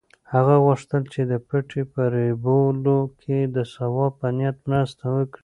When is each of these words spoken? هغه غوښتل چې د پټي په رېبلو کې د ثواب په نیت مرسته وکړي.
هغه 0.33 0.55
غوښتل 0.65 1.01
چې 1.13 1.21
د 1.31 1.33
پټي 1.47 1.83
په 1.93 2.01
رېبلو 2.15 2.99
کې 3.21 3.37
د 3.55 3.57
ثواب 3.73 4.11
په 4.21 4.27
نیت 4.37 4.57
مرسته 4.71 5.03
وکړي. 5.15 5.39